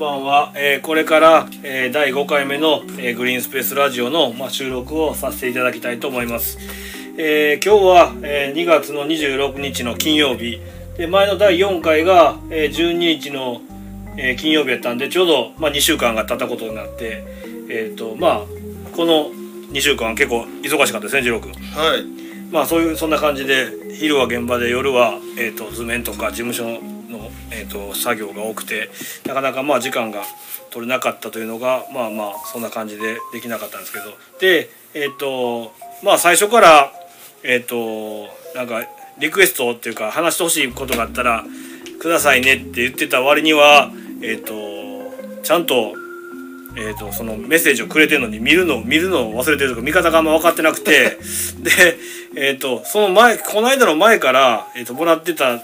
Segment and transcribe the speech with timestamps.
[0.00, 6.58] ばんは、えーこれから、えー第5回目の、えーグリーンスペースラジオの、まあ、収録をさせていただきたいと思います、
[7.18, 10.60] えー今日は、えー2月の26日の金曜日。
[10.96, 13.60] で前の第4回が、えー12日の、
[14.16, 17.22] えー金曜日やったんでちょうど、まあ、2週間が経ったことになって
[17.68, 18.40] えっ、とまあ
[18.96, 19.30] この
[19.70, 22.04] 2週間は結構忙しかったですね次郎君はい。
[22.50, 26.80] まあそういうそんな感じで昼は現場で夜は、えー、と図面とか事務所の、
[27.52, 28.90] えー、と作業が多くて
[29.26, 30.22] なかなかまあ時間が
[30.70, 34.04] 取れなかったというのがまあまあそんな感じでできなかったんですけど。
[34.40, 36.92] でえっ、とまあ最初から
[37.42, 38.82] えっ、となんか
[39.18, 41.44] リクエストっていうか話してほしいことがあったら
[42.00, 43.90] くださいねって言ってた割には
[44.22, 44.52] えっ、と
[45.42, 45.94] ちゃんと
[46.76, 51.18] えー、とそのメッセージをくれてるのに見るのを見るのを忘れてるとか見方があんま分かってなくて
[51.58, 51.98] で、
[52.36, 55.60] えー、とその前この間の前から、えー、ともらってた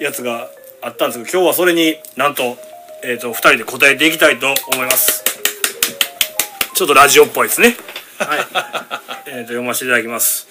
[0.00, 0.48] やつが
[0.88, 2.56] あったんですけど今日はそれになんと,、
[3.04, 5.22] えー、と2人で答えていきたいと思います。
[6.74, 7.76] ちょっとラジオっぽいですね。
[8.18, 8.38] はい、
[9.28, 10.48] えー、と読ませていただきます。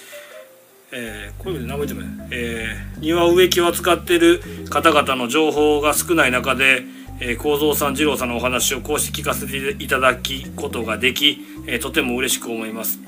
[0.92, 6.84] えー、こういうの名前言ってもね、えー庭植木を扱っている方々の情報が少ない中で、
[7.20, 13.00] えー、幸三さん二郎さんのお話をこうして聞かせていただきことができ、えーとても嬉しく思います、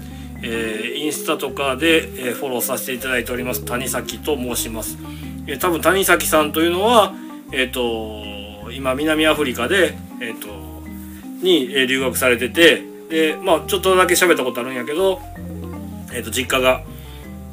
[0.44, 3.66] えーインスタとかで、えーフォローさせていただいております。
[3.66, 4.98] 谷崎と申します、
[5.48, 7.14] えー多分谷崎さんというのは
[7.52, 8.24] えっ、と
[8.72, 10.48] 今南アフリカでえっ、と
[11.42, 15.20] にえー留学されててでまあちょっとだけ喋ったことあるんやけど
[16.14, 16.84] えっ、と実家が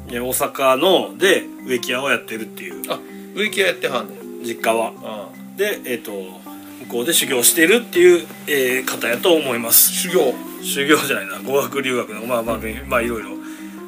[0.09, 2.91] えー大阪ので植木屋をやってるっていう。
[2.91, 2.99] あ
[3.35, 4.43] 植木屋やってはんねん。
[4.43, 4.93] 実家は。
[5.03, 9.91] あでえっ、と向こうで修行してるっていう、えー方やと思います。
[9.91, 13.29] 修行修行じゃないな語学留学のまあまあまあいろいろ。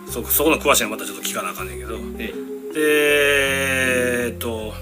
[0.07, 1.97] そそこの詳しいのはまたちょっと聞かなあかんねんけど。
[2.17, 2.33] え
[2.73, 4.73] でえっと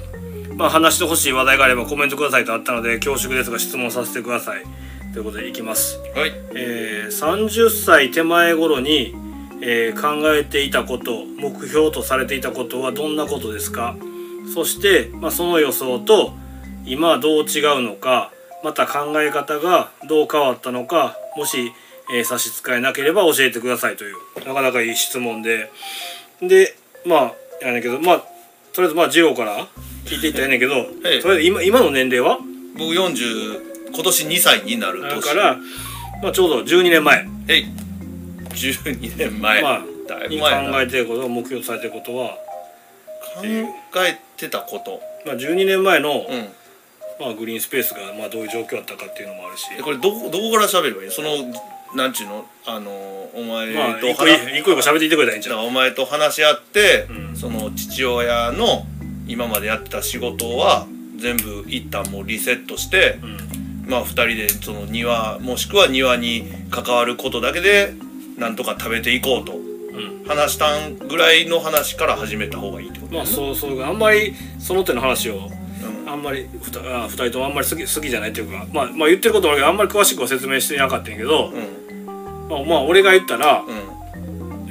[0.55, 4.63] まあ話してほしい話題があればコメントくださいとあったので恐縮ですが質問させてください。
[5.13, 5.97] ということでいきます。
[6.15, 6.31] はい。
[6.55, 9.15] えー30歳手前頃に、
[9.61, 13.97] えー考えていたこと目標とされていたことはどんなことですか？
[14.53, 16.33] そして、まあ、その予想と
[16.85, 18.31] 今はどう違うのか
[18.67, 21.71] また考え方がどう変わったのかもし、
[22.13, 25.71] えー差し支えなければ教えてくださいというなかなかいい質問で。
[26.41, 26.75] で
[27.05, 28.19] まあやねんけどまあ
[28.73, 29.67] とりあえずまあジローから
[30.03, 30.75] 聞いていったらええねんけど、
[31.05, 31.21] ええ。
[31.21, 32.39] とりあえず今今の年齢は？
[32.73, 35.15] 僕40今年2歳になる年。
[35.15, 35.57] だから、
[36.21, 37.25] まあ、ちょうど12年前。
[37.47, 37.65] えい。
[38.49, 42.31] 12年前、まあだいぶに考前やなえていること目標とされていることは、
[43.37, 43.43] 考
[44.05, 44.99] えてたこと。
[45.25, 46.49] まあ、12年前の、うん
[47.19, 49.65] まあ、グリーンスペースがまあどういう状況だったかっていうのもあるし。
[49.77, 51.11] えこれどこどこから喋ればいい？
[51.11, 51.29] その
[51.95, 52.45] なんちゅうの？
[52.65, 52.91] あの
[53.33, 57.35] お前まあと一個一個喋っていってくれたらいいんちゃうだからお前と話し合って、うん。
[57.35, 58.85] その父親の
[59.27, 63.89] 今までやってた仕事は全部一旦もうリセットして、うん。
[63.89, 67.93] まあ2人でその庭もしくは庭に関わることだけで
[68.37, 69.53] なんとか食べていこうと。
[69.53, 70.25] うん。
[70.27, 75.56] 話したんぐらいの話から始めた方がいいってことまあそうそうあんまりその手の話をうん
[76.07, 82.05] あんまりふたあ二人ともあんまり好き好きじゃないっていうか、まあ、まあ言ってることもあるけどあんまり詳しくは説明してなかったんやけど、うん。
[82.49, 83.65] まあ、まあ俺が言ったら、う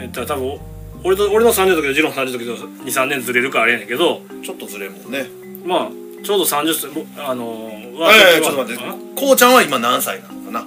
[0.00, 0.59] えっと多分
[1.05, 5.27] 俺と俺の30の時とジローの30の時と23年ずれるからあれやねんけどんちょっとずれんもんね。
[5.65, 5.91] まあ
[6.25, 8.83] ちょうど30歳ぼあのーいやいやちょっと待って。
[8.83, 10.67] あこうちゃんは今何歳なのかな？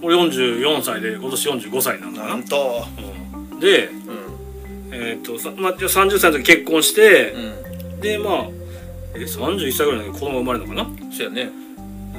[0.00, 2.28] 俺44歳で今年45歳なんだな。
[2.30, 2.84] なんと。
[3.52, 3.60] うん。
[3.60, 3.94] でうん。
[4.90, 8.00] えーっとさまあ30歳の時結婚して、うん。
[8.00, 8.48] でまあ
[9.20, 11.12] え31歳ぐらいの時子供生まれるのかな？
[11.12, 11.50] そうやね。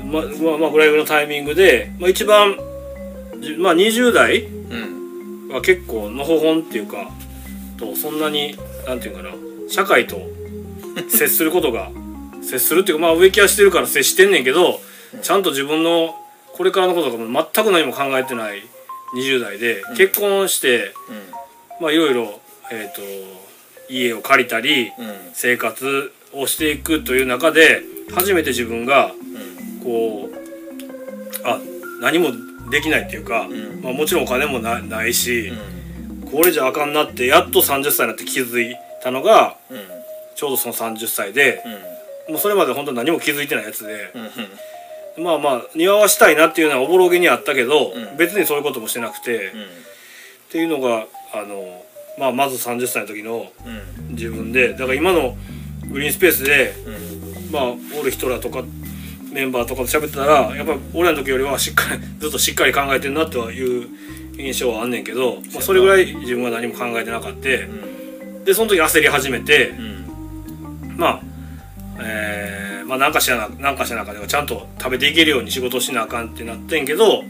[0.04, 2.58] ままあまあぐらいのタイミングで、まあ、一番
[3.40, 5.50] じまあ20代うん。
[5.50, 7.10] は結構のほほんっていうか
[7.78, 8.56] とそんなに
[8.88, 9.30] なんていうかな
[9.68, 10.22] 社会と
[11.10, 11.92] 接することが
[12.42, 14.80] 接するっていうかまあ植木はしてるから接してんねんけど
[15.22, 16.16] ちゃんと自分の
[16.54, 18.64] これからのこととかも全く何も考えてない
[19.16, 20.94] 20代で、結婚して
[21.82, 22.40] まあいろいろ
[22.70, 23.02] えっ、と
[23.92, 25.16] 家を借りたりうんうん。
[25.34, 27.82] 生活をしていくという中で
[28.14, 31.60] 初めて自分がうんこうあ
[32.02, 32.30] 何も
[32.70, 33.82] できないっていうか、ん。
[33.82, 36.30] まあ、もちろんお金もなないしう、ん。
[36.30, 39.78] これじゃあかんなってやっと30歳になって気づいたのがうん。
[40.36, 41.64] ちょうどその30歳で
[42.28, 42.34] うん。
[42.34, 44.12] もうそれまで本当何も気づいてないやつで、
[45.18, 45.24] うん。
[45.24, 48.18] まあまあ庭はしたいなっていうのはおぼろげにあったけど、うん。
[48.18, 49.66] 別にそういうこともしてなくて、っうん。
[50.52, 51.84] ていうのがあの、
[52.20, 54.16] まあ、まず30歳の時のうん。
[54.16, 55.36] 自分でだから今の
[55.90, 57.52] グリーンスペースでうん。
[57.52, 57.64] まあ
[58.00, 58.64] おる人らとか
[59.32, 63.88] メンバーとかと喋ってたらやっぱ俺らの時よりはしっかり ずっとしっかり考えてるなとはいう
[64.38, 67.50] 印象はあんねんけど、まあ、それぐらい自分は何も考えてなかった。
[67.50, 68.44] うん。
[68.46, 70.96] でその時焦り始めてうん。
[70.98, 71.22] まあ、
[72.02, 72.60] えー
[72.90, 77.24] まあなんかしらななんかしらなあかんでちゃんと食べていけるように仕事しなあかんってなってんけど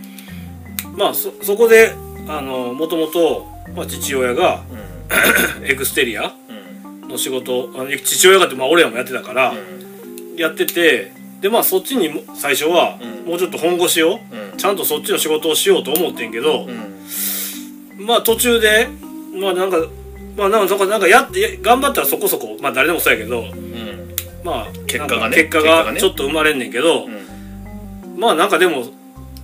[0.96, 1.94] まあそそこで
[2.30, 3.46] あのもともと
[3.76, 4.62] まあ父親が
[5.66, 6.49] エクステリアうん
[7.10, 9.54] の仕事あの父親がってまあ俺らもやってたから
[10.38, 11.12] やってて
[11.42, 13.30] でまあそっちにも最初はうん。
[13.30, 14.20] もうちょっと本腰を
[14.52, 14.58] うん。
[14.58, 18.06] ちゃんとそっちの仕事をしようと思ってんけどうん。
[18.06, 18.88] まあ途中で
[19.34, 19.78] まあなんか
[20.38, 24.16] まあなんかなんかやってや頑張ったらそこそこまあ誰でもそうやけどうん。
[24.44, 25.36] まあ結果がね。
[25.36, 28.20] 結果がちょっと生まれんねんけど、うん。
[28.20, 28.86] まあなんかでも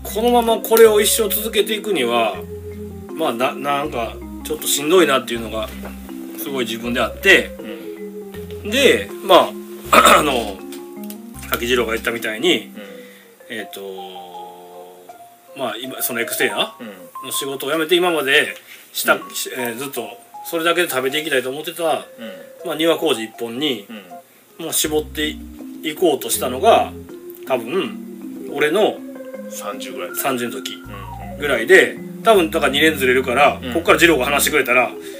[0.03, 2.35] このままこれを一生続けていくには
[3.13, 5.67] まあななんかちょっとしんどいなっていうのが
[6.45, 7.49] すごい自分であって
[8.63, 9.49] うんでま
[9.91, 10.57] あ あの
[11.49, 12.73] 柿次郎が言ったみたいにうん
[13.49, 13.81] えっ、と
[15.57, 16.87] まあ今そのエクステリアうん。
[17.25, 18.55] の仕事を辞めて今まで
[18.93, 19.33] した、うん。
[19.33, 20.07] しえーずっと
[20.45, 22.03] それだけで食べていきたいと思ってた、うん。
[22.67, 23.87] まあ、庭工事一本に
[24.59, 24.65] うん。
[24.65, 25.27] まあ、絞って
[25.81, 26.91] いこうとしたのが
[27.47, 28.97] 多分俺の
[29.49, 30.09] 30ぐらい。
[30.11, 33.73] 30の時うんぐらいで多分だから2年ずれるから、うん。
[33.73, 35.15] こっから二郎が話してくれたらうん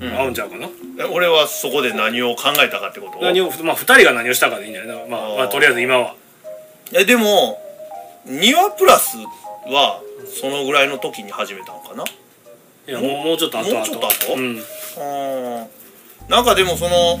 [0.00, 0.66] 合うんちゃうかな、
[0.98, 3.20] え俺はそこで何を考えたかってこと？
[3.20, 4.94] 何をまあ2人が何をしたかでいいんじゃな。
[4.94, 6.14] いまあ、まあ、とりあえず今は。
[6.92, 7.60] えでも
[8.24, 9.16] 庭プラス
[9.66, 10.00] は
[10.40, 12.04] そのぐらいの時に始めたのかな？
[12.88, 14.34] いやもうもうちょっと後もうちょっと後？
[14.36, 14.58] うん。
[14.58, 15.66] あー。
[16.30, 17.18] なんかでもその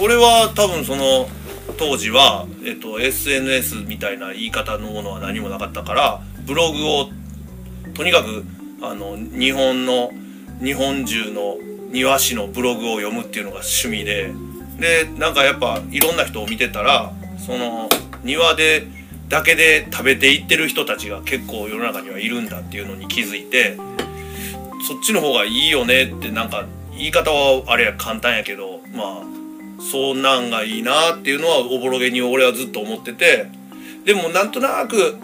[0.00, 1.28] 俺は多分その
[1.78, 7.08] 当時は、えっと、SNS みたいな言い方のものは何もなかったからブログを
[7.94, 8.44] とにかく
[8.82, 10.10] あの日本の
[10.62, 11.56] 日本中の
[11.90, 14.32] 庭師のブログを読むっていうのが趣味で
[14.78, 17.88] でなんかやっぱいろんな人を見てたらその
[18.22, 18.86] 庭で
[19.28, 23.76] だけで食べていってる人たちが結構世の中にはいるんだっていうのに気づいて
[24.86, 29.22] そっちの方がいいよねってなんか言い方はあれや簡単やけどまあ
[29.80, 33.46] そんなんがいいなっていうのはおぼろげに俺はずっと思ってて
[34.04, 35.16] でもなんとなく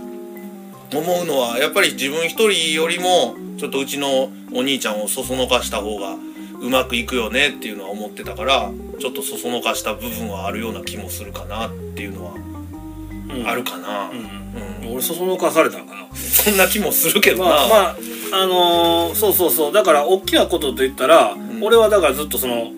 [0.93, 6.16] 思うのはやっぱり自分一人よりもちょっとうちのお兄ちゃんをそそのかした方が
[6.61, 13.49] うまくいくよねっていうのは思ってたからちょっとそそのかした部分はあるような気もするかなっていうのはうん。
[13.49, 14.89] あるかな、うん。
[14.89, 14.93] うん。
[14.95, 17.97] 俺そそのかされたんかなそんな気もするけどな、まあまあ
[18.43, 19.73] あのーそうそうそう。
[19.73, 21.62] だから大きなことと言ったら、ん。
[21.62, 22.71] 俺はだからずっとその、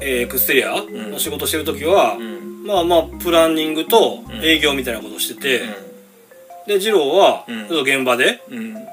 [0.00, 0.74] えーエクステリア
[1.10, 2.64] の仕事してる時は、うん。
[2.66, 4.42] まあまあプランニングとん。
[4.42, 8.42] 営業みたいなことをしてて、うで二郎は現場で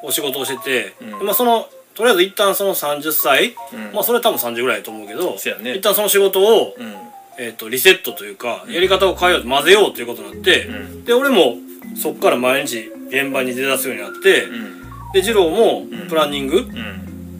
[0.03, 0.93] お仕事をしてて、
[1.23, 3.93] まあそのとりあえず一旦その30歳、うん。
[3.93, 5.75] まあそれは多分30ぐらいだと思うけどそうやね。
[5.75, 6.95] 一旦その仕事を、うん。
[7.39, 11.05] えー、とリセットというかやり方を変えようと混ぜようということになって、うん。
[11.05, 11.55] で俺も
[11.95, 14.81] そっから毎日現場に出だすようになって、うん。
[15.13, 16.07] で二郎もん。
[16.07, 16.61] プランニングう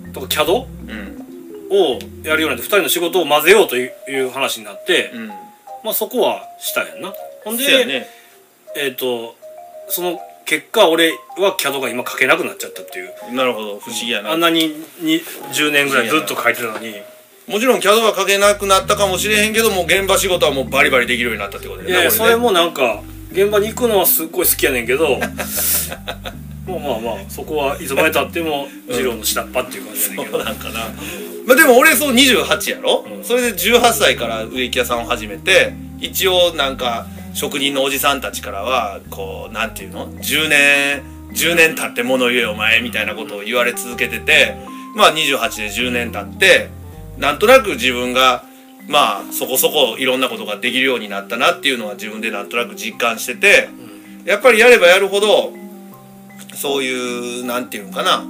[0.10, 0.14] ん。
[0.14, 1.14] とか CAD うん。
[1.70, 3.90] をやるようになって2人の仕事を混ぜようとい
[4.20, 5.28] う話になって、うん。
[5.84, 7.14] まあそこはしたんやんな。
[7.44, 8.08] ほんで、
[8.76, 9.36] えっ、と
[9.90, 13.36] その結果俺は CAD が今書けなくなっちゃったっていう。
[13.36, 14.32] なるほど不思議やな。
[14.32, 14.68] あんなに
[15.00, 15.22] に
[15.54, 16.96] 10年ぐらいずっと書いてたのに。
[17.48, 22.16] もちろん CAD は書けなくなったかもしれへんけどもう現場仕事はもうバリバリできるようになったってことだいやいやよね。
[22.16, 25.26] それもなんか現場に行くのはすっごい好きやねんけどま
[26.76, 30.80] あまあまあそこはいつまでたっても二郎の下っ端っていう感じやねんけど、そうなんかな。
[31.46, 33.24] まあでも俺そう28やろ、うん。
[33.24, 44.56] それで18歳から植木屋さんを始めて一応なんか職人のおじさんたちからはこうなんていうの？10年10年経って物言えお前みたいなことを言われ続けてて
[44.96, 46.70] まあ28で10年経って
[47.18, 48.44] なんとなく自分が
[48.88, 53.70] まあそこそこいろんなことができるようになったなっていうのは自分でなんとなく実感してて
[54.26, 55.54] やっぱりやればやるほど
[56.54, 58.24] そういうなんていうのかな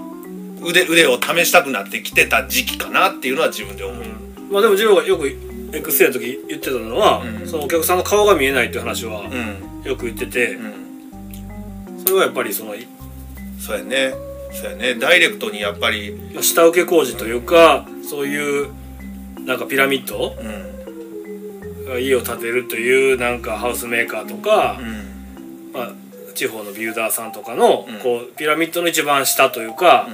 [0.62, 4.04] 腕腕を試したくなってきてた時期かなっていうのは自分で思う、
[4.50, 5.28] まあでも二郎がよく
[5.74, 7.48] エクステの時言ってたのは、うん。
[7.48, 9.82] そのお客さんの顔が見えないっていう話はうん。
[9.84, 12.76] よく言ってて、うん、それはやっぱりその
[13.60, 14.14] そうやね。
[14.52, 14.96] そうやね。
[14.96, 18.72] ダイレクトにやっぱりまあ下請け工事というかそういう
[19.46, 22.02] なんかピラミッドうん。
[22.02, 25.72] 家を建てるというなんかハウスメーカーとか、うん。
[25.74, 25.92] まあ、
[26.36, 28.00] 地方のビルダーさんとかの、うん。
[28.00, 30.08] こうピラミッドの一番下というか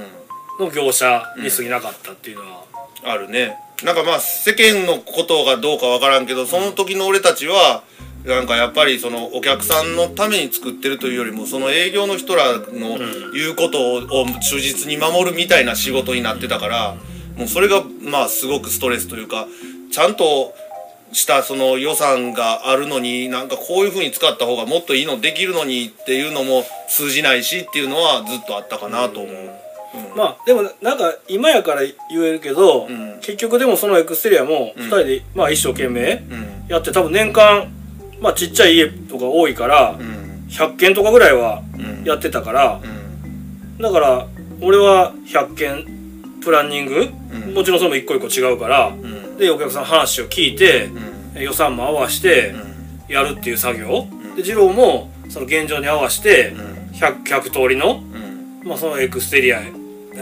[0.58, 2.60] うの業者に過ぎなかったっていうのは、ん
[3.02, 7.82] あるねなんかまあ世間のことがどうかわからんけどその時の俺たちは
[8.24, 12.98] なんかやっぱりそのお客さんのために作ってるというよりもその営業の人らの
[13.32, 16.96] 言うことを忠実に守るみたいな仕事になってたから
[17.36, 19.46] もうそれがまあすごくストレスというか
[19.90, 20.52] ちゃんと
[21.12, 29.69] したその予算があるのになんかこういう風に使った方がもっといいのできるのにっていうのも通じないしっていうのはずっとあったかなと思う。
[29.94, 30.16] うん。
[30.16, 33.18] まあでもなんか今やから言えるけど、うん。
[33.20, 36.66] 結局でもそのエクステリアも2人で、まあ、一生懸命うん。
[36.68, 37.68] やって多分年間
[38.20, 40.46] まあちっちゃい家とか多いからうん。
[40.48, 42.04] 100件とかぐらいはうん。
[42.04, 43.78] やってたからうん。
[43.82, 44.26] だから
[44.60, 45.86] 俺は100件
[46.42, 47.08] プランニング
[47.46, 47.54] うん。
[47.54, 49.36] もちろんそれも一個一個違うからうん。
[49.36, 50.86] でお客さんの話を聞いて
[51.34, 51.42] うん。
[51.42, 52.54] 予算も合わして
[53.08, 53.14] うん。
[53.14, 54.04] やるっていう作業。
[54.04, 54.36] ん。
[54.36, 56.90] で二郎もその現状に合わせてうん。
[56.96, 58.02] 100, 100通りの
[58.62, 58.68] うん。
[58.68, 59.72] まあそのエクステリアへ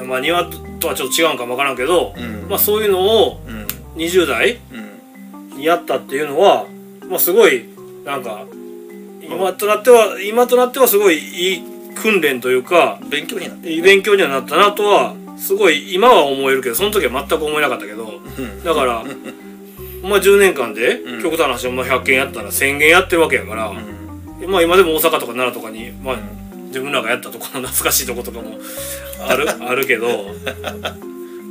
[0.05, 0.45] まあ庭
[0.81, 2.49] とはちょっと違うんかもわからんけどうん。
[2.49, 3.67] まあそういうのをうん。
[3.97, 4.59] 20代
[5.53, 5.57] うん。
[5.59, 6.67] にやったっていうのは
[7.09, 7.65] まあすごい
[8.05, 8.45] なんか
[9.23, 11.63] 今となっては今となってはすごいいい
[11.95, 18.65] 訓練というか勉強になっていい勉強にはなったなとはすごい今は思えるけどその時は全く思えなかったけどうん。
[18.65, 19.05] だから
[20.03, 21.23] まあ10年間でうん。
[21.23, 23.75] 極端な話まあ100件やったら1000件やってるわけやからう
[24.47, 24.51] ん。
[24.51, 26.17] まあ今でも大阪とか奈良とかにまあ
[26.69, 28.59] 自分らがやったところの懐かしいとことかも
[29.27, 30.31] ある あるけど。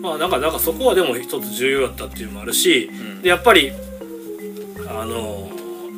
[0.02, 3.22] まあなんかなんかそこはでも一つ重要だったっていうのもあるしうん。
[3.24, 3.72] でやっぱり
[4.88, 5.50] あの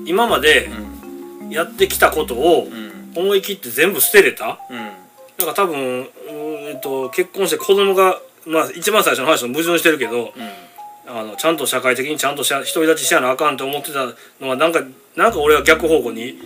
[0.06, 0.70] 今まで
[1.42, 1.50] うん。
[1.50, 2.90] やってきたことをうん。
[3.16, 4.58] 思い切って全部捨てれた。
[4.70, 4.78] うん。
[5.38, 10.34] だから多分うーんえっと結婚して子供がまあ一番最初の話と矛盾してるけど
[11.08, 14.06] あのちゃんと社会的にちゃんと独り立ちしやなあかんと思ってた
[14.40, 14.82] のはなんか
[15.16, 16.38] なんか俺は逆方向に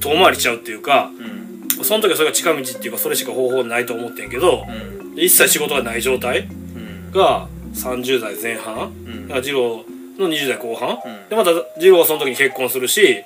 [0.00, 5.18] 遠回りしちゃうっていうかうんその時はそれが近道っていうかそれしか方法ないと思ってんけどうん。
[5.18, 7.10] 一切仕事がない状態うん。
[7.12, 9.28] が30代前半うん。
[9.42, 9.84] 二郎
[10.18, 10.90] の20代後半。
[10.90, 10.94] う
[11.26, 11.28] ん。
[11.28, 13.22] でまた二郎はその時に結婚するし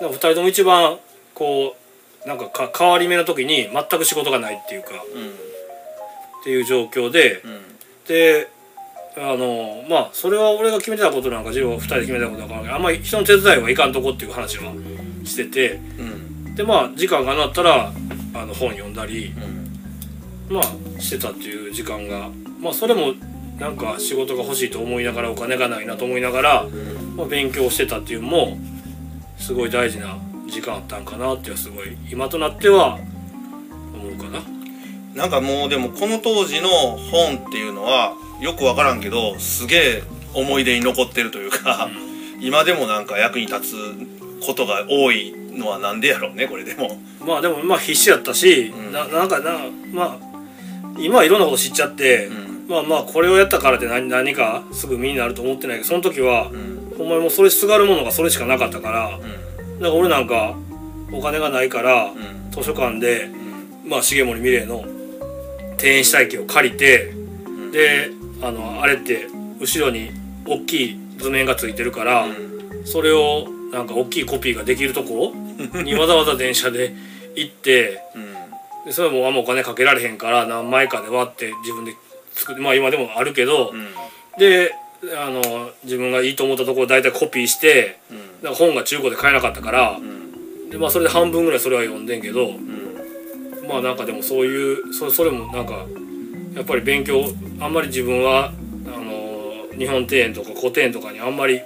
[0.00, 0.08] うん。
[0.08, 0.98] 2人とも一番
[1.34, 1.76] こ
[2.24, 7.60] うなんかか変わり目の時に全く仕事がないっていうかうんっていう状況でうん。
[8.06, 8.48] で
[9.16, 14.72] あのまあそれは俺が決めてたことなんか二郎は2人で決めたことだからあんまり人の手伝いはいかんとこっていう話は
[15.24, 16.21] しててうん
[16.54, 17.92] でまあ時間がなったら
[18.34, 19.34] あの本読んだり
[20.48, 20.54] うん。
[20.54, 22.30] まあしてたっていう時間が
[22.60, 23.14] まあそれも
[23.58, 26.66] なんか仕事が欲しいと思いながらお金がないなと思いながら、
[27.16, 28.58] まあ、勉強してたっていうのも
[29.38, 30.18] すごい大事な
[30.48, 32.98] 時間あったんかなってすごい今となっては
[33.94, 34.42] 思うかな。
[35.14, 40.02] なんかもうでもこの当時の本っていうのはよくわからんけどすげえ
[40.34, 41.90] 思い出に残ってるというか、
[42.40, 43.74] 今でもなんか役に立つ
[44.46, 46.98] ことが多いのはなんでやろうねこれでも。
[47.26, 48.92] まあでもまあ必死やったし、うん。
[48.92, 49.58] ななんかな
[49.92, 50.32] まあ
[50.98, 52.66] 今はいろんなこと知っちゃって、うん。
[52.68, 56.94] まあまあこれをやったからって何何かすぐ身になると思ってないけどその時はう、ん。
[56.96, 60.54] ほんまにもうそれすがるものがそれしかなかったからだかうんら俺なんか
[61.12, 62.50] お金がないから、うん。
[62.50, 63.24] 図書館で、
[63.84, 63.90] うん。
[63.90, 64.84] まあ、重森美玲の
[65.82, 67.12] 庭園したい機を借りて
[67.48, 67.70] ん。
[67.72, 68.10] で
[68.42, 69.26] あのあれって
[69.60, 70.10] 後ろに
[70.46, 72.86] 大きい図面がついてるから、うん。
[72.86, 75.32] それをなんか大きいコピーができるとこ？
[75.82, 76.92] にわざわざ電車で
[77.34, 78.00] 行って。
[78.14, 78.32] うん。
[78.86, 81.94] でそれもあんまお金かけられへんから何枚かで割って自分で
[82.34, 83.88] 作ってまあ今でもあるけど、うん。
[84.38, 84.72] で
[85.16, 87.96] あの自分がいいと思ったところ大体コピーして
[88.42, 88.54] うん。
[88.54, 90.70] 本が中古で買えなかったからうん。
[90.70, 93.68] で、まあ、それで半分ぐらいそれは読んでんけどうん。
[93.68, 95.86] まあなんかでもそういうそそれもなんか
[96.54, 97.24] やっぱり勉強
[97.60, 98.52] あんまり自分は
[98.86, 101.60] あの日本庭園とか古典とかにあんまり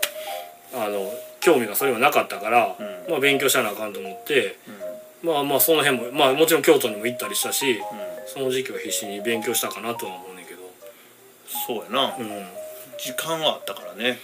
[0.75, 1.11] あの
[1.47, 3.11] 興味がそれはなかったから、うん。
[3.13, 4.59] まあ、勉強しなあかんと思って
[5.23, 5.31] うん。
[5.31, 7.81] まあまあその辺もまあもちろん京都にも行ったりしたし
[8.27, 10.61] その時期は必死に勉強したかなとは思うねんけど。
[11.67, 12.17] そうやな。
[12.19, 12.47] うん。
[12.99, 14.19] 時間はあったからね。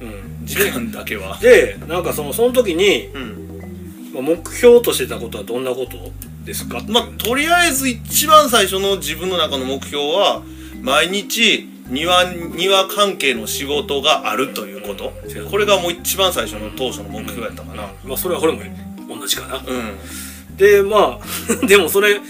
[0.00, 0.46] うん。
[0.46, 1.38] 時間だけは。
[1.38, 4.12] でなんかそのその時に、うん。
[4.12, 5.96] まあ、目標としてたことはどんなこと
[6.44, 10.42] ですかまあとりあえず一番最初の自分の中の目標は
[10.82, 15.42] 毎日庭庭関係の仕事があるということ、う。
[15.46, 17.88] んこれがもう一番最初の当初の目標やったかな。
[18.04, 18.60] まあそれはこれも
[19.08, 19.58] 同じかな。
[19.58, 20.56] うん。
[20.56, 21.20] でまあ
[21.66, 22.20] でもそれ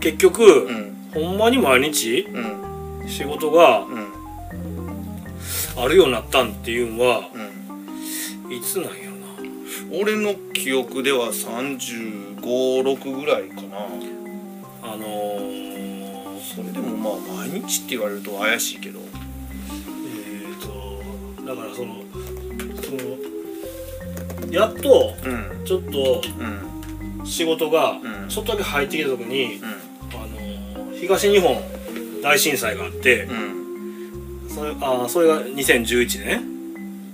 [0.00, 0.94] 結局、うん。
[1.12, 3.08] ほんまに毎日うん。
[3.08, 4.08] 仕事がうん。
[5.76, 8.52] あるようになったんっていうのはうん。
[8.52, 10.00] いつなんやろな。
[10.00, 13.78] 俺の記憶では356ぐらいかな。
[14.82, 15.73] あのー、
[16.54, 19.00] それでもまあ毎日って言われると怪しいけど。
[19.00, 21.96] えー、とだからその
[22.82, 25.64] そのやっとうん。
[25.64, 27.26] ちょっとうん。
[27.26, 28.28] 仕事がうん。
[28.28, 29.68] ちょっとだけ入ってきた時に、うん。
[29.68, 29.72] あ
[30.88, 31.60] の東日本
[32.22, 34.48] 大震災があってうん。
[34.48, 36.40] それあそれが2011年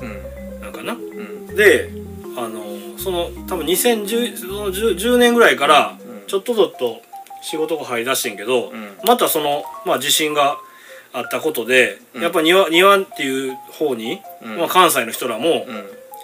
[0.00, 0.92] うんなんかな？
[0.92, 1.47] うん。
[1.56, 1.90] で
[2.37, 6.26] あのその多分2010その 10, 10年ぐらいからうん。
[6.26, 7.00] ちょっとずつと
[7.42, 8.97] 仕事が入り出してんけど、うん。
[9.06, 10.59] またその、まあ、地震が
[11.12, 12.23] あったことで、うん。
[12.23, 14.59] やっぱ庭庭っていう方に、うん。
[14.59, 15.66] まあ、関西の人らも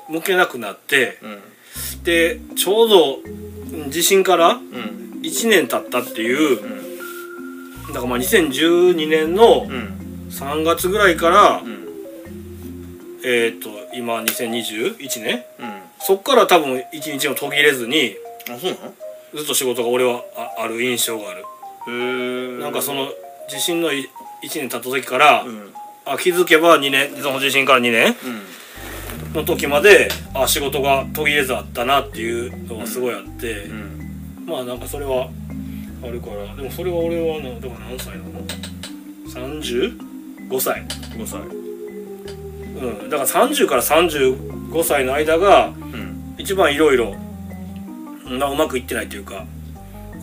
[0.08, 0.14] うん。
[0.16, 2.04] 向けなくなってうん。
[2.04, 5.20] でちょうどうん地震からうん。
[5.22, 6.62] 1年経ったっていう
[7.88, 7.92] うん。
[7.92, 10.28] だからまあ2012年のうん。
[10.30, 11.86] 3月ぐらいから、うん。
[13.24, 15.44] えっ、と今2021年？
[15.58, 15.80] うん。
[15.98, 18.14] そっから多分一日も途切れずに
[18.48, 18.94] あそうなの？
[19.36, 21.44] ずっと仕事が俺はあある印象がある。
[21.88, 23.08] へえなんかその
[23.48, 24.08] 地震の1
[24.42, 25.72] 年経った時から、うん。
[26.06, 29.32] あ気づけば2年その地震から2年うん。
[29.34, 34.44] の時まであ仕事が途切れずあったなっていうのがすごいあって、うん。
[34.46, 35.28] まあなんかそれは
[36.02, 38.40] あるからでもそれは俺はなだから何歳なの
[39.60, 40.86] ?35 歳。
[40.86, 41.40] 5歳。
[41.40, 43.10] うん。
[43.10, 46.34] だから30から35歳の間がうん。
[46.38, 47.14] 一番いろいろ
[48.26, 49.44] まあうまくいってないというか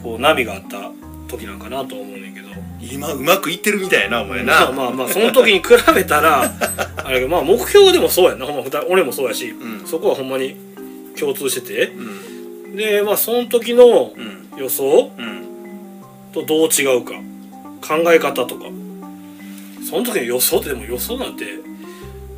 [0.02, 0.92] こう波があった
[1.28, 2.48] 時なんかなと思うねんけど。
[2.82, 4.54] 今うまくいってるみたいやなお前な。
[4.54, 6.44] まあまあまあその時に比べたら
[7.04, 8.46] あれがまあ目標はでもそうやんな。
[8.46, 9.86] ほんま俺もそうやし、ん。
[9.86, 10.56] そこはほんまに
[11.18, 11.88] 共通してて。
[12.68, 12.76] うん。
[12.76, 14.60] でまあその時のうん。
[14.60, 15.44] 予想うん。
[16.34, 17.14] とどう違うか
[17.82, 18.66] 考え方とか。
[19.90, 21.46] その時の予想ってでも予想なんて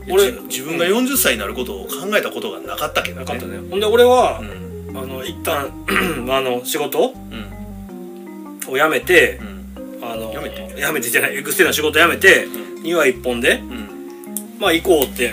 [0.09, 3.25] 俺俺自分が40歳になることを考えたことがなかったけどね。
[3.25, 3.57] なかったね。
[3.69, 4.64] ほんで俺はう、ん
[4.97, 5.71] あの一旦
[6.31, 8.73] あの仕事うん。
[8.73, 10.03] を辞めてう、ん。
[10.03, 10.75] あの辞めて。
[10.81, 12.83] 辞めてじゃないエクステルの仕事辞めて、ん。
[12.83, 14.57] 庭一本でうん。
[14.59, 15.31] まあ行こうって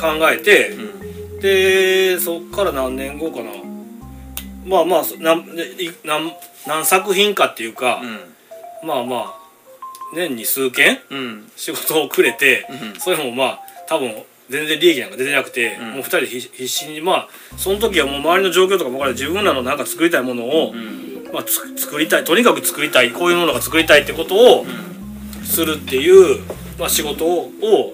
[0.00, 1.40] 考えて、うん。
[1.40, 3.50] でそっから何年後かな。
[4.64, 6.32] まあまあそなんでい何
[6.66, 8.00] 何作品かっていうか、
[8.84, 9.34] まあまあ
[10.14, 11.52] 年に数件うんうん。
[11.56, 13.00] 仕事をくれて、うん。
[13.00, 14.14] それもまあ多分
[14.52, 15.90] 全然利益なんか出てなくて、うん。
[15.92, 21.32] もう二人で必必死にまあその時はもう周りの状況とかも分から自分らのなんか作りたいものを、うん。
[21.32, 24.66] まあ、つ作りたいとにかく作りたいこういうものが作りたいってことを
[25.44, 26.44] するっていう、
[26.78, 27.50] まあ、仕事を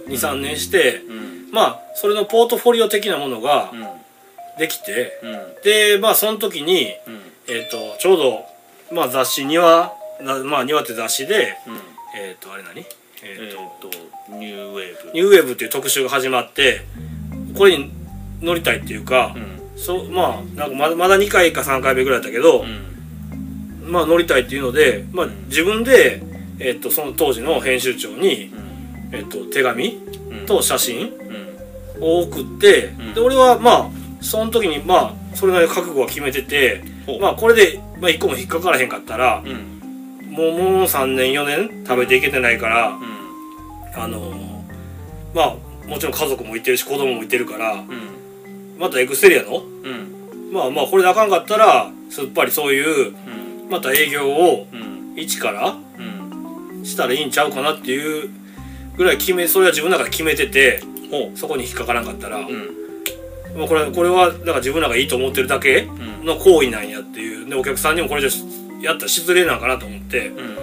[0.09, 1.53] 23年して、うん。
[1.53, 3.87] まあそれのポートフォリオ的なものがうん。
[4.59, 5.62] できて、うん。
[5.62, 7.21] でまあその時に、うん。
[7.47, 8.45] えー、とちょうど、
[8.93, 11.75] まあ、雑誌「庭」なまあ「庭」って雑誌でうん。
[12.21, 12.85] えっ、とあれ何？
[13.23, 13.91] ええっ、と、
[14.37, 15.13] ニューウェーブ。
[15.13, 16.83] ニューウェーブっていう特集が始まって
[17.57, 17.91] これに
[18.41, 19.61] 乗りたいっていうか、うん。
[19.77, 23.90] そうまあなんかまだまだ2回か3回目ぐらいだけど、うん。
[23.90, 26.23] まあ乗りたいっていうので、まあ、自分で、
[26.61, 28.53] えっとその当時の編集長に、
[29.11, 29.14] うん。
[29.16, 30.47] えっと手紙うん。
[30.47, 31.12] と写真
[31.97, 32.03] うん。
[32.03, 33.14] を送って、ん。
[33.14, 33.90] で俺はまあ
[34.21, 36.85] その時にまあそれなりの覚悟は決めてて、
[37.21, 39.79] まあこれで、まあ、1個も引っかからへんかったら、うん。
[40.31, 43.17] もうもう3年4年食べていけてないから、うん
[44.03, 44.49] あのー
[45.35, 45.57] まあ
[45.87, 48.79] もちろん家族もいてるし子供もいてるからうん。
[48.79, 49.59] またエクステリアの？
[49.59, 50.53] うん。
[50.53, 53.71] まあまあこれであかんかったらすっぱりそういううん。
[53.71, 55.15] また営業をうん。
[55.17, 56.85] 一からうん。
[56.85, 58.31] したらいいんちゃうかなっていう
[58.97, 63.59] ぐらい決めそれは自分の中で決めててほそこに引っかからんかったら、ううん。
[63.59, 66.25] まあこれこれはだから自分らがいいと思ってるだけうん。
[66.25, 67.49] の行為なんやっていう。
[67.49, 70.57] でお客さんにもこれじゃやったら失礼なんかなと思ってうん。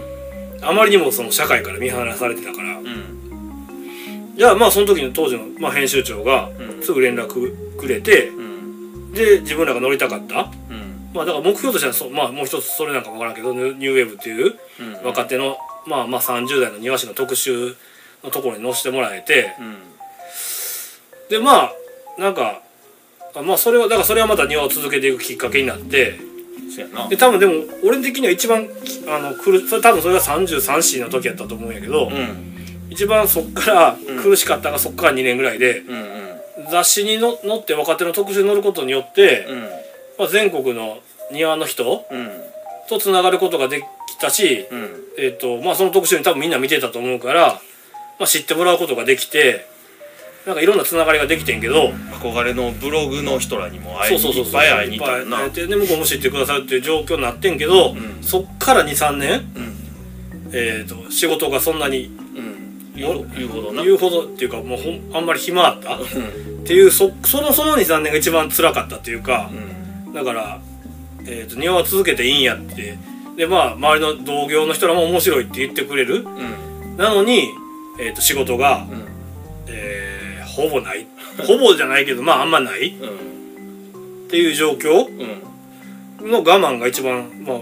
[0.67, 3.14] あまりにもその社会から見放されてたからうん
[4.35, 6.83] じゃあまあその時の当時の、まあ、編集長がうん。
[6.83, 9.13] すぐ連絡くれてうん。
[9.13, 10.51] で自分らが乗りたかった。
[10.69, 11.11] うん。
[11.13, 15.05] まあだから目標としてはそ、まあ、もう一つそれなんか分からんけどニューウェーブっていううん。
[15.05, 17.75] 若手の、まあまあ30代の庭師の特集
[18.23, 19.55] のところに載せてもらえて。
[19.59, 19.75] うん。
[21.29, 21.71] でまあ
[22.19, 22.61] なんか
[23.35, 26.19] あまあそれはだからそれはまた庭を続けていくきっかけになって。
[27.09, 27.53] で多分でも
[27.85, 28.67] 俺的には一番
[29.07, 32.54] あの苦それ多分それが33歳の時やったと思うんやけど、うん
[32.89, 35.83] 一番そっから苦しかったのがそっから2年ぐらいで、
[36.71, 39.59] 雑誌にの載って若手の特集に載ることによって、うん。
[40.17, 40.99] まあ、全国の
[41.31, 42.29] 庭の人うん。
[42.87, 44.89] とつながることができたし、うん。
[45.17, 47.61] えっとまあ、その特集に多分みんな見てたと思うから、
[48.19, 49.65] まあ、知ってもらうことができて
[50.45, 51.89] なんかいろんなつながりができてんけど、
[52.21, 58.21] 憧れのブログの人らにも会そいうにそうそうそういっぱい会いに行ったなで向こうも知ってくださるっていう状況になってんけど、ん。
[58.21, 59.75] そっから23年、うん。
[60.51, 62.11] えー、と仕事がそんなに
[63.03, 63.83] うん言うほどな。
[63.83, 65.95] 言うほどっていうかもうほんあんまり暇あった？
[65.95, 66.63] っうん。
[66.65, 69.49] ていうそそのその23年が一番辛かったっていうか。
[70.07, 70.13] うん。
[70.13, 70.59] だから、
[71.25, 72.97] えー、と庭は続けていいんやって。
[73.37, 76.23] でまあ周りの同業の人らも面白いって言ってくれる。
[76.23, 76.27] う
[76.87, 76.97] ん。
[76.97, 77.49] なのに、
[77.99, 79.03] えー、と仕事が、うん。
[79.67, 81.05] えーほぼない。
[81.45, 82.91] ほぼじゃないけどまああんまない。
[82.91, 84.29] っうん。
[84.29, 85.05] ていう状況
[86.21, 86.31] うん。
[86.31, 87.57] の我慢が一番まあ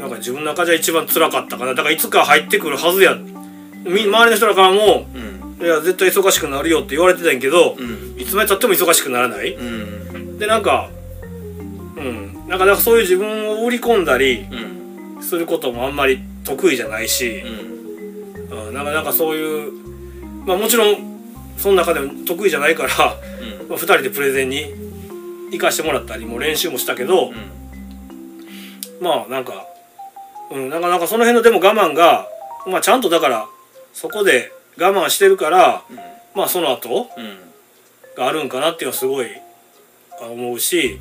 [0.00, 1.74] なんか自分の中じゃ一番辛かったかな。
[1.74, 3.32] だからいつか入ってくるはずやみ
[3.86, 8.20] 周りの人らからもうん「いや絶対忙しくなるよ」って言われてたんやけど、うん。
[8.20, 9.54] いつまでたっても忙しくならない。
[9.54, 10.38] うん。
[10.38, 10.90] でなんか
[11.96, 12.48] うん。
[12.48, 14.46] なんかなんかそういう自分を売り込んだり
[15.16, 15.22] うん。
[15.22, 17.42] することもあんまり得意じゃないし
[18.50, 18.66] う、ん。
[18.68, 19.72] うん、なんかなんかそういう
[20.44, 20.96] まあもちろん
[21.56, 23.16] その中でも得意じゃないから、
[23.60, 23.68] うん。
[23.68, 24.66] まあ、2人でプレゼンに
[25.52, 27.32] 行かしてもらったりも練習もしたけど、
[29.00, 29.66] まあなんか
[30.50, 30.68] うん。
[30.68, 32.26] なんかなんかその辺のでも我慢が、
[32.66, 33.46] まあ、ちゃんとだから
[33.96, 35.82] そこで我慢してるから、
[36.34, 37.38] まあその後うん。
[38.14, 39.28] があるんかなっていうのはすごい
[40.20, 40.98] 思うし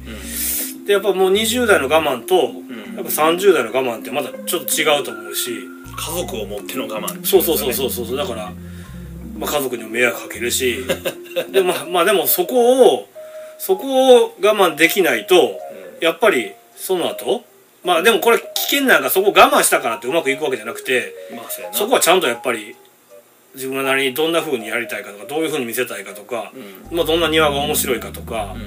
[0.75, 0.85] うん。
[0.85, 2.95] でやっぱもう20代の我慢とん。
[2.95, 5.51] やっぱ30代の我慢ってまだちょっと違うと思うし。
[5.97, 8.17] 家族を持っての我慢そうそうそうそうそうそう。
[8.17, 8.51] だから、
[9.37, 10.77] まあ、家族にも迷惑かけるし。
[11.51, 13.09] でもまあまあでもそこを
[13.57, 15.59] そこを我慢できないと
[15.99, 17.43] やっぱりその後
[17.83, 22.75] まあでもこれ危険なんかそこを我慢したからってうまくいくわけじゃなくてまあそこはちゃんとやっぱり
[23.55, 26.51] 自分なりにどんな風にやりたいかとかどういう風に見せたいかとか、
[26.91, 26.97] うん。
[26.97, 28.61] まあ、どんな庭が面白いかとか、うん。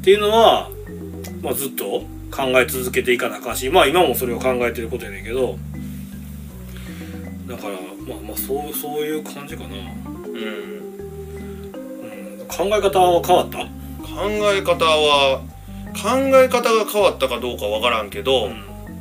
[0.00, 0.70] っていうのは、
[1.42, 5.58] まあ、ずっと考え続けていかなあかんしまあ今もそれを考えてることやねんけど
[7.46, 7.74] だから
[8.06, 9.74] まあまあそうそういう感じかな、うん。
[12.40, 13.58] うん、考え方は変わった？
[13.58, 13.66] 考
[14.52, 15.42] え方は
[15.94, 18.50] 考え方が変わったかどうかわからんけど、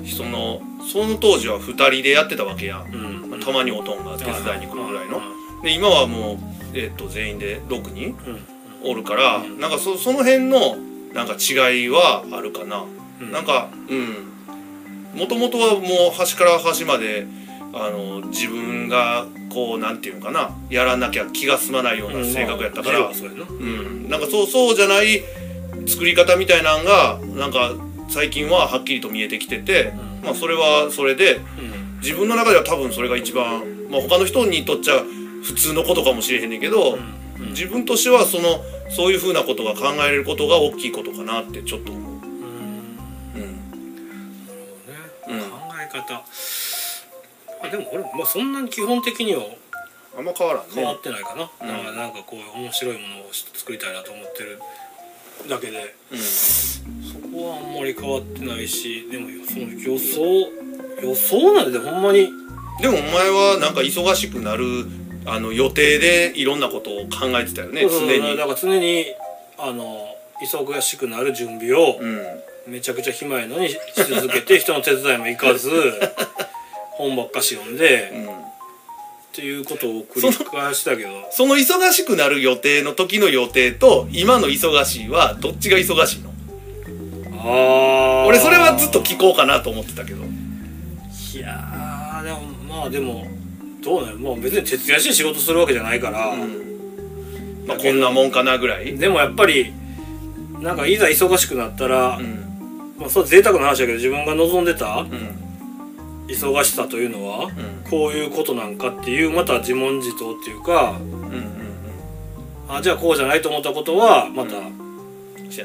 [0.06, 4.76] そのその当時は2人でやってたわけやん、うん、うん、たまにおとんが手伝いに来
[5.64, 6.38] で今はもう、
[6.74, 8.92] えっと全員で6人うん。
[8.92, 9.60] おるから、うん。
[9.60, 10.78] なんかそその辺の
[11.14, 12.86] なんか違いはあるかな、
[13.22, 13.32] うん。
[13.32, 15.20] なんかうん。
[15.20, 17.26] もともとはもう端から端まで
[17.74, 20.52] あの自分がこうなんていうのかな。
[20.70, 25.24] やらなきゃ気が済まないような性格やったから、うん、なんかそうそうじゃない
[25.88, 27.74] 作り方みたいなんがなんか
[28.08, 30.26] 最近ははっきりと見えてきてて、うん。
[30.26, 32.00] まあそれはそれでうん。
[32.02, 35.04] 自分の中では多分それが一番、まあ、他の人にとっちゃ
[35.44, 42.12] 普通のことかもしれへんねんけど、うん自分としてはそのそういうふうなことが考えれることが大きいことかなってちょっと思う。
[42.12, 42.20] うん。
[42.20, 42.22] うん。
[43.38, 43.60] ね。
[45.30, 45.40] うん。
[45.40, 46.26] 考え方。
[47.64, 49.44] あでも俺まあそんなに基本的には
[50.18, 51.02] あんま変わらん変わねっ。
[51.02, 51.68] てないかな、うん。
[51.68, 54.60] だからなんかこう面白いものを作りたいなと思ってる
[55.48, 56.18] だけでうん。
[56.20, 56.82] そ
[57.32, 60.52] こはあんまり変わってないしでもその予想
[61.02, 62.30] 予想なんでほんまに。
[62.82, 64.86] でもお前はなんか忙しくなる
[65.26, 68.38] あの予定でいろんなことを考えてたよね常に。
[68.38, 69.06] だから常に
[69.58, 72.20] あの忙しくなる準備をうん。
[72.68, 75.72] めちゃくちゃ暇やのにし続けて人の手伝いも行かず
[76.98, 78.28] 本ばっかし読んで、うん。
[78.28, 78.32] っ
[79.32, 81.10] ていうことを繰り返したけど。
[81.32, 86.30] その忙しくなる予定の時の予定と今の忙しいはどっちが忙しいの？
[87.42, 90.24] ああ俺それはずっと聞こうかなと思ってたけど。
[91.34, 93.26] いやーでもまあでも
[93.82, 97.66] どうねもう別に徹夜して仕事するわけじゃないから、うん。
[97.68, 98.98] まあこんなもんかなぐらい？
[98.98, 99.74] でもやっぱり
[100.60, 102.96] なんかいざ忙しくなったら、うん。
[102.98, 106.28] まあそう贅沢な話だけど自分が望んでたうん。
[106.28, 107.90] 忙しさというのは、うん。
[107.90, 111.00] こういうことなんかっていうまた自問自答っていうか
[112.68, 114.89] あじゃあこうじゃないと思ったことはまた、うん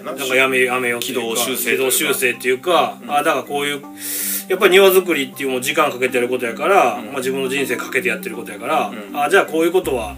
[0.02, 0.12] な。
[0.12, 3.10] なんかやめやめよう軌道修正軌道修正っていうか、うん。
[3.12, 3.82] あだからこういう
[4.48, 7.06] やっぱり庭作りっていうもう時間かけてやることやから、うん。
[7.06, 9.20] まあ、自分の人生かけてやってることやから、うん。
[9.20, 10.16] あじゃあこういうことは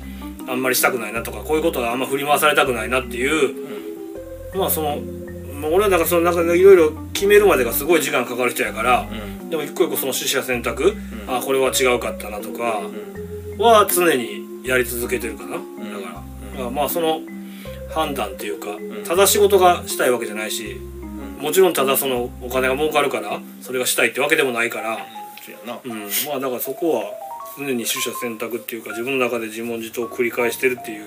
[0.48, 3.66] あんまりしたくないなとかこういうことはあんま振り回されたくないなっていう
[4.57, 4.98] まあその、
[5.61, 9.09] まあ、俺はなんかそのなんかいろいろ決めるまでがすごい時間かかる人やから、
[9.40, 9.50] うん。
[9.50, 10.94] でも一個一個その取捨選択、ん。
[11.26, 13.59] あこれは違うかったなとかうん。
[13.59, 16.52] は常にやり続けてるかな、だから,、うん。
[16.52, 17.20] だからまあその
[17.96, 19.04] 判断っていうか、ん。
[19.04, 20.72] ただ仕事がしたいわけじゃないし
[21.38, 21.42] うん。
[21.42, 24.98] もちろんただそのお金が儲かるからそれがしたいってわけでもないから、
[25.42, 27.04] そうん、まあだからそこは
[27.59, 31.06] 常に取捨選択っていうか自分の中で自問自答を繰り返してるっていう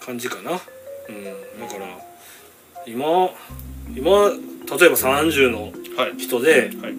[0.00, 1.86] 感じかな、うん、だから
[2.86, 3.30] 今
[3.96, 6.16] 今例えば30のはい。
[6.18, 6.94] 人ではい。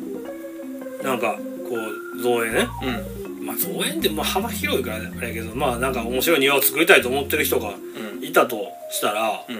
[1.03, 1.35] なんか
[1.69, 1.75] こ
[2.15, 9.55] う造園ねうんまあ造園ってまあ幅広いからあれやけどまあなんか面白い庭を作りたいと思ってる人がうんいたとしたらうん。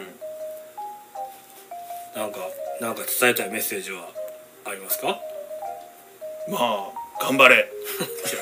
[2.16, 2.40] なんか
[2.82, 4.10] なんか伝えたいメッセージは
[4.66, 5.18] ありますか？
[6.50, 6.92] まあ
[7.22, 7.56] 頑張れ。
[7.56, 7.66] いや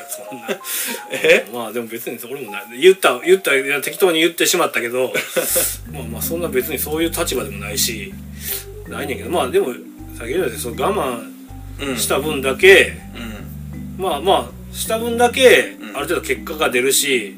[0.10, 0.48] そんな。
[1.12, 1.46] え？
[1.54, 5.14] まあでも別に俺もな言った言った適当に言ってしまったけど
[5.94, 8.12] まあまあそんな別にそういう立場でもないし
[8.88, 9.68] ないねんけどまあでも
[10.18, 10.90] 先ほどその我
[11.82, 14.04] うん慢した分だけ、うん。
[14.04, 15.98] まあまあした分だけうん。
[15.98, 17.36] ある程度結果が出るし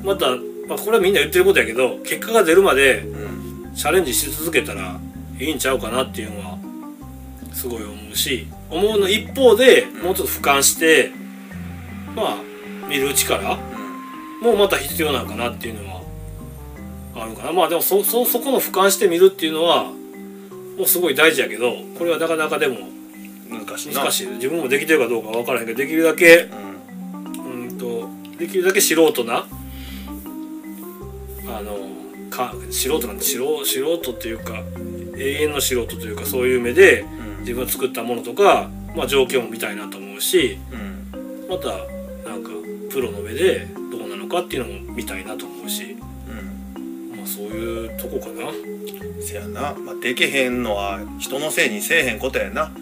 [0.00, 0.06] うん。
[0.06, 0.30] また、
[0.68, 3.74] まあ、これはみんな言ってることやけど結果が出るまでうん。
[3.74, 4.98] チャレンジし続けたら
[5.38, 6.58] いいんちゃうかなっていうのは
[7.52, 11.10] すごい思うし思うの一方でもうちょっと俯瞰して
[12.14, 12.36] まあ
[12.88, 13.56] 見る力
[14.40, 16.02] もまた必要なのかなっていうのは
[17.14, 17.52] あるかな。
[17.52, 22.76] まあでもそそそこの俯瞰して見るっていうのはもうすごい大事やけどこれはなかなかでも
[23.50, 24.26] 難しい。
[24.36, 26.61] 自分もできてるかどうかわからへんけどできるだけうん
[28.42, 29.46] できるだけ素人な
[31.46, 31.78] あの
[32.28, 34.64] か素人なんて素人素人っていうか
[35.16, 37.40] 永遠の素人というかそういう目でうん。
[37.42, 41.46] 自分が作ったものとか、まあ、状況も見たいなと思うしうん。
[41.48, 41.68] また
[42.28, 42.50] なんか
[42.90, 45.96] プロの目でどうなのかっていうのも見たいなと思うし、
[46.28, 47.16] うん。
[47.16, 48.50] まあ、そういうとこかな。
[49.22, 52.72] せやな、まあ、できへんのは人のせいにせえへんことやな。
[52.76, 52.81] う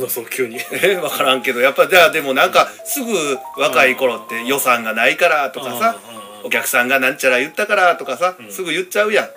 [0.00, 0.58] だそう急に。
[0.72, 1.60] え分からんけど。
[1.60, 5.96] やっぱじゃあでもなんかすぐ若い頃って予算がないからとかさ
[6.44, 8.52] お客さんがなんちゃら言ったからとかさ、うん。
[8.52, 9.24] すぐ言っちゃうやん。
[9.24, 9.32] うん。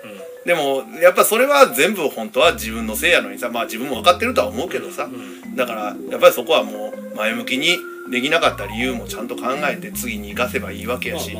[0.46, 5.04] でもやっぱそれは全部本当は自分のせいやのにさまあ自分も分かってるとは思うけどさ。
[5.04, 5.56] うん。
[5.56, 7.78] だからやっぱりそこはもう前向きに
[8.10, 11.34] できなかった理由もちゃんと考えて次に生かせばいいわけやし、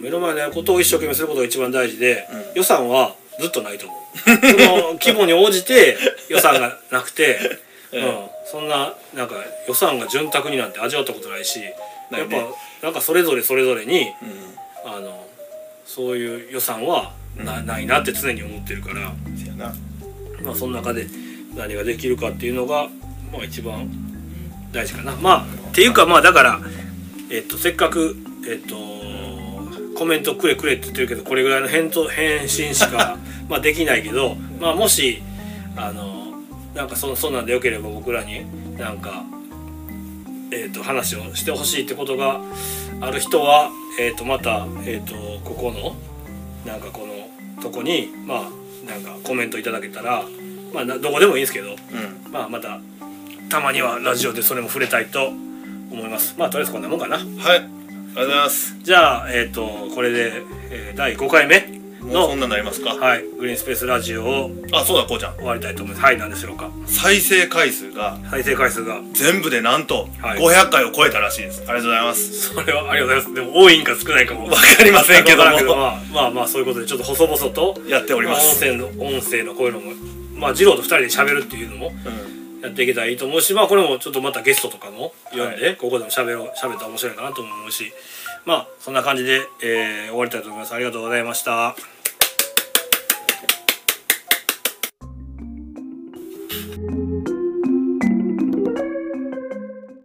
[0.00, 2.44] 目の前のことを一生懸命することが一番大事で、うん。
[2.54, 4.02] 予算はずっとないと思う。
[4.18, 5.96] その規模に応じて
[6.28, 7.38] 予算がなくて、
[7.92, 8.04] ううん。
[8.04, 9.36] んそんななんか
[9.68, 11.70] 予算が潤沢になんて味わったことないしや
[12.24, 12.36] っぱ
[12.82, 14.04] なんかそれぞれそれぞれにう
[14.84, 15.26] あの
[15.86, 19.12] そういう予算はな,、ないなって常に思ってるから、
[20.42, 21.06] まあ、その中で
[21.54, 22.88] 何ができるかっていうのが、
[23.32, 23.90] まあ、一番
[24.72, 25.14] 大事かな。
[25.16, 26.60] まあっていうかまあだから、
[27.30, 28.16] えっと、せっかく、
[28.48, 28.76] えっと、
[29.98, 35.22] コメントくれくれって言ってるけどこれぐらいの返答返信しか まあできないけど、まあ、もし
[35.76, 36.21] あの
[36.74, 38.46] なんかそそんなんでよければ僕らに
[38.78, 39.24] なんか、
[40.50, 42.40] えっと、話をしてほしいってことが
[43.00, 45.94] ある人は、えっと、また、えっと、ここの
[46.64, 48.40] なんかこのとこにまあ
[48.86, 50.24] なんかコメントいただけたら
[50.72, 52.32] まあなどこでもいいんですけど、うん。
[52.32, 52.80] まあ、また
[53.50, 56.34] たまにはラジオでそれも触れたいと思います。
[56.38, 57.18] まあとりあえずこんなもんかな。
[57.18, 57.26] はい。
[57.26, 58.78] ありがとうございます。
[58.82, 61.81] じゃあえっ、とこれで、えー第5回目。
[61.81, 62.94] のもうそんなになりますか？
[62.94, 63.24] はい。
[63.38, 65.36] グリーンスペースラジオをあそうだこうちゃん。
[65.36, 66.04] 終わりたいと思います。
[66.04, 66.70] はい何でしょうか。
[66.86, 69.00] 再生回数が再生回数が。
[69.12, 70.40] 全部でなんとはい。
[70.40, 72.32] 500回を超えたらしいです、ありがとうございます。
[72.54, 73.34] それはありがとうございます。
[73.34, 75.44] でも多いんか少ないかもわかりませんけども。
[75.44, 77.80] まあまあまあそういうことでちょっと細々と。
[77.88, 79.92] やっております、まあ音声の音声のこういうのも
[80.34, 82.32] まあ二郎と二人で喋るっていうのもうん。
[82.62, 87.92] やっていけたらいいと思うしまあこれもちょっとまたゲストとかも呼んで、はここでも喋ろう喋ったら面白いかなとも思うし
[88.44, 90.72] まあそんな感じで、えー終わりたいと思います。
[90.72, 91.74] ありがとうございました